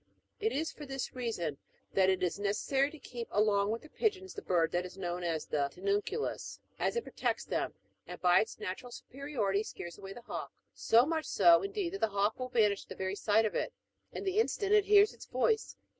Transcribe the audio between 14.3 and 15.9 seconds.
instant it hears its voice.